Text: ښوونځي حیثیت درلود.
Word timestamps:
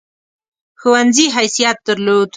ښوونځي 0.79 1.25
حیثیت 1.35 1.77
درلود. 1.87 2.29